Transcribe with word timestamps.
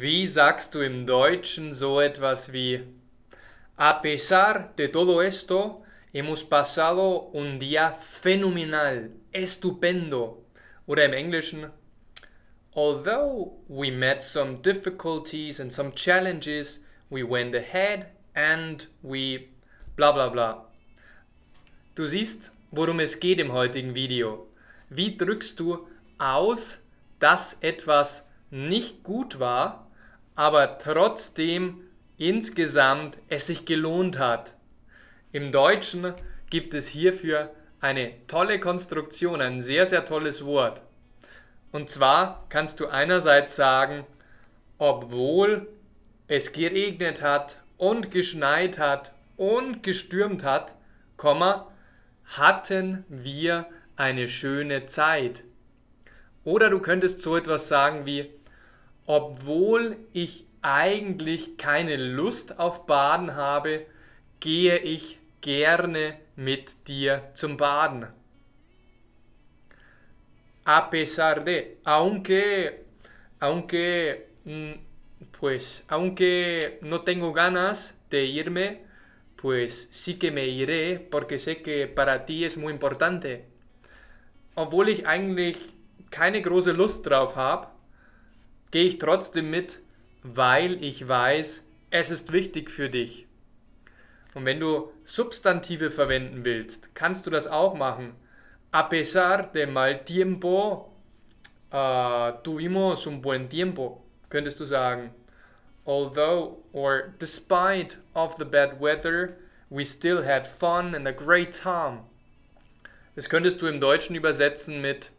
Wie 0.00 0.28
sagst 0.28 0.76
du 0.76 0.80
im 0.80 1.06
Deutschen 1.06 1.74
so 1.74 2.00
etwas 2.00 2.52
wie 2.52 2.84
A 3.76 3.94
pesar 3.94 4.72
de 4.76 4.86
todo 4.86 5.20
esto, 5.20 5.82
hemos 6.12 6.44
pasado 6.44 7.30
un 7.32 7.58
día 7.58 7.96
fenomenal, 8.00 9.10
estupendo. 9.32 10.44
Oder 10.86 11.06
im 11.06 11.14
Englischen 11.14 11.72
Although 12.76 13.58
we 13.66 13.90
met 13.90 14.22
some 14.22 14.62
difficulties 14.62 15.58
and 15.58 15.72
some 15.72 15.90
challenges, 15.92 16.80
we 17.10 17.24
went 17.24 17.56
ahead 17.56 18.06
and 18.36 18.86
we 19.02 19.48
bla 19.96 20.12
bla 20.12 20.28
bla. 20.28 20.64
Du 21.96 22.06
siehst, 22.06 22.52
worum 22.70 23.00
es 23.00 23.18
geht 23.18 23.40
im 23.40 23.50
heutigen 23.50 23.96
Video. 23.96 24.46
Wie 24.90 25.16
drückst 25.16 25.58
du 25.58 25.88
aus, 26.18 26.84
dass 27.18 27.54
etwas 27.62 28.28
nicht 28.52 29.02
gut 29.02 29.40
war, 29.40 29.87
aber 30.38 30.78
trotzdem 30.78 31.80
insgesamt 32.16 33.18
es 33.28 33.48
sich 33.48 33.64
gelohnt 33.64 34.20
hat. 34.20 34.54
Im 35.32 35.50
Deutschen 35.50 36.14
gibt 36.48 36.74
es 36.74 36.86
hierfür 36.86 37.50
eine 37.80 38.12
tolle 38.28 38.60
Konstruktion, 38.60 39.40
ein 39.40 39.62
sehr, 39.62 39.84
sehr 39.84 40.04
tolles 40.04 40.44
Wort. 40.44 40.80
Und 41.72 41.90
zwar 41.90 42.46
kannst 42.50 42.78
du 42.78 42.86
einerseits 42.86 43.56
sagen, 43.56 44.06
obwohl 44.78 45.66
es 46.28 46.52
geregnet 46.52 47.20
hat 47.20 47.58
und 47.76 48.12
geschneit 48.12 48.78
hat 48.78 49.10
und 49.36 49.82
gestürmt 49.82 50.44
hat, 50.44 50.72
hatten 52.26 53.04
wir 53.08 53.66
eine 53.96 54.28
schöne 54.28 54.86
Zeit. 54.86 55.42
Oder 56.44 56.70
du 56.70 56.78
könntest 56.78 57.22
so 57.22 57.36
etwas 57.36 57.66
sagen 57.66 58.06
wie, 58.06 58.30
obwohl 59.08 59.96
ich 60.12 60.44
eigentlich 60.60 61.56
keine 61.56 61.96
Lust 61.96 62.58
auf 62.58 62.84
Baden 62.84 63.34
habe, 63.34 63.86
gehe 64.38 64.76
ich 64.76 65.18
gerne 65.40 66.18
mit 66.36 66.86
dir 66.86 67.22
zum 67.32 67.56
Baden. 67.56 68.06
A 70.64 70.82
pesar 70.82 71.42
de, 71.42 71.78
aunque, 71.84 72.84
aunque, 73.40 74.26
mm, 74.44 74.72
pues, 75.40 75.86
aunque 75.88 76.78
no 76.82 77.00
tengo 77.00 77.32
ganas 77.32 77.98
de 78.10 78.26
irme, 78.26 78.80
pues 79.36 79.88
sí 79.90 80.18
que 80.18 80.30
me 80.30 80.44
iré 80.48 80.98
porque 80.98 81.38
sé 81.38 81.62
que 81.62 81.86
para 81.86 82.26
ti 82.26 82.44
es 82.44 82.58
muy 82.58 82.74
importante. 82.74 83.46
Obwohl 84.54 84.90
ich 84.90 85.06
eigentlich 85.06 85.56
keine 86.10 86.42
große 86.42 86.72
Lust 86.72 87.06
drauf 87.06 87.36
habe, 87.36 87.68
gehe 88.70 88.84
ich 88.84 88.98
trotzdem 88.98 89.50
mit, 89.50 89.80
weil 90.22 90.82
ich 90.82 91.06
weiß, 91.06 91.64
es 91.90 92.10
ist 92.10 92.32
wichtig 92.32 92.70
für 92.70 92.88
dich. 92.88 93.26
Und 94.34 94.44
wenn 94.44 94.60
du 94.60 94.92
Substantive 95.04 95.90
verwenden 95.90 96.44
willst, 96.44 96.94
kannst 96.94 97.26
du 97.26 97.30
das 97.30 97.46
auch 97.46 97.74
machen. 97.74 98.14
A 98.70 98.82
pesar 98.82 99.50
de 99.52 99.66
mal 99.66 100.04
tiempo, 100.04 100.92
uh, 101.72 102.32
tuvimos 102.42 103.06
un 103.06 103.22
buen 103.22 103.48
tiempo, 103.48 104.02
könntest 104.28 104.60
du 104.60 104.66
sagen. 104.66 105.10
Although 105.86 106.62
or 106.72 107.14
despite 107.18 107.96
of 108.14 108.36
the 108.36 108.44
bad 108.44 108.78
weather, 108.78 109.38
we 109.70 109.86
still 109.86 110.22
had 110.22 110.46
fun 110.46 110.94
and 110.94 111.08
a 111.08 111.12
great 111.12 111.52
time. 111.52 112.00
Das 113.16 113.28
könntest 113.28 113.62
du 113.62 113.66
im 113.66 113.80
Deutschen 113.80 114.14
übersetzen 114.14 114.82
mit 114.82 115.10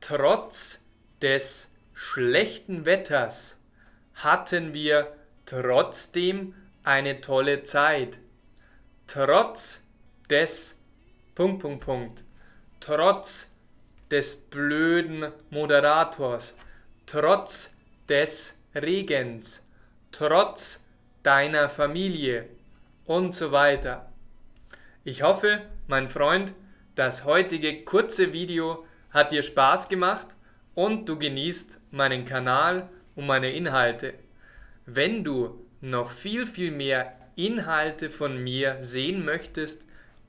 trotz 0.00 0.80
des 1.20 1.68
schlechten 1.98 2.86
Wetters 2.86 3.58
hatten 4.14 4.72
wir 4.72 5.16
trotzdem 5.46 6.54
eine 6.84 7.20
tolle 7.20 7.64
Zeit. 7.64 8.18
Trotz 9.08 9.82
des 10.30 10.78
Punkt, 11.34 11.60
Punkt, 11.60 11.84
Punkt. 11.84 12.24
Trotz 12.78 13.50
des 14.12 14.36
blöden 14.36 15.32
Moderators. 15.50 16.54
Trotz 17.04 17.74
des 18.08 18.56
Regens. 18.76 19.66
Trotz 20.12 20.80
deiner 21.24 21.68
Familie. 21.68 22.48
Und 23.06 23.34
so 23.34 23.50
weiter. 23.50 24.12
Ich 25.02 25.22
hoffe, 25.22 25.62
mein 25.88 26.10
Freund, 26.10 26.54
das 26.94 27.24
heutige 27.24 27.82
kurze 27.84 28.32
Video 28.32 28.86
hat 29.10 29.32
dir 29.32 29.42
Spaß 29.42 29.88
gemacht 29.88 30.28
und 30.78 31.08
du 31.08 31.18
genießt 31.18 31.80
meinen 31.90 32.24
Kanal 32.24 32.88
und 33.16 33.26
meine 33.26 33.50
Inhalte. 33.50 34.14
Wenn 34.86 35.24
du 35.24 35.66
noch 35.80 36.12
viel, 36.12 36.46
viel 36.46 36.70
mehr 36.70 37.18
Inhalte 37.34 38.10
von 38.10 38.38
mir 38.44 38.78
sehen 38.80 39.24
möchtest, 39.24 39.82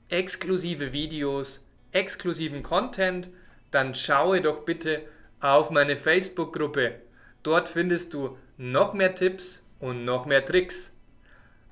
exklusive 0.08 0.92
Videos, 0.92 1.64
exklusiven 1.92 2.64
Content, 2.64 3.28
dann 3.70 3.94
schaue 3.94 4.40
doch 4.40 4.64
bitte 4.64 5.02
auf 5.38 5.70
meine 5.70 5.96
Facebook-Gruppe. 5.96 6.96
Dort 7.44 7.68
findest 7.68 8.12
du 8.12 8.36
noch 8.56 8.92
mehr 8.92 9.14
Tipps 9.14 9.62
und 9.78 10.04
noch 10.04 10.26
mehr 10.26 10.44
Tricks. 10.44 10.92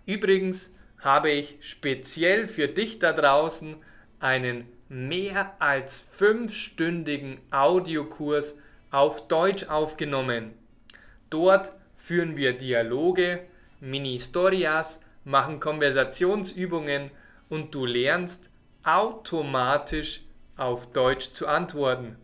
Übrigens 0.06 0.72
habe 1.00 1.30
ich 1.30 1.56
speziell 1.62 2.46
für 2.46 2.68
dich 2.68 3.00
da 3.00 3.12
draußen 3.12 3.74
einen 4.20 4.68
mehr 4.88 5.56
als 5.58 6.06
fünfstündigen 6.12 7.40
Audiokurs 7.50 8.54
auf 8.90 9.28
Deutsch 9.28 9.68
aufgenommen. 9.68 10.54
Dort 11.30 11.72
führen 11.96 12.36
wir 12.36 12.56
Dialoge, 12.56 13.40
Mini-Historias, 13.80 15.00
machen 15.24 15.60
Konversationsübungen 15.60 17.10
und 17.48 17.74
du 17.74 17.84
lernst 17.84 18.48
automatisch 18.82 20.22
auf 20.56 20.90
Deutsch 20.92 21.32
zu 21.32 21.46
antworten. 21.46 22.16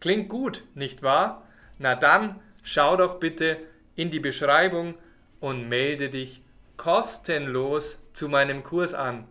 Klingt 0.00 0.28
gut, 0.28 0.64
nicht 0.74 1.02
wahr? 1.02 1.46
Na 1.78 1.94
dann 1.94 2.40
schau 2.62 2.96
doch 2.96 3.18
bitte 3.18 3.58
in 3.96 4.10
die 4.10 4.20
Beschreibung 4.20 4.94
und 5.40 5.68
melde 5.68 6.08
dich 6.08 6.42
kostenlos 6.76 8.00
zu 8.12 8.28
meinem 8.28 8.62
Kurs 8.62 8.94
an. 8.94 9.26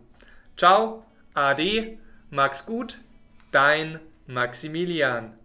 Ciao, 0.56 1.04
Ade, 1.34 1.98
Max 2.30 2.66
gut, 2.66 2.98
dein 3.50 3.98
Maximilian. 4.26 5.39